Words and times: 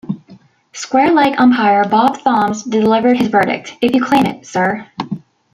Square-leg 0.73 1.35
umpire 1.37 1.87
Bob 1.87 2.17
Thoms 2.17 2.63
delivered 2.63 3.17
his 3.17 3.27
verdict: 3.27 3.75
If 3.81 3.93
you 3.93 4.03
claim 4.03 4.25
it, 4.25 4.47
Sir! 4.47 4.87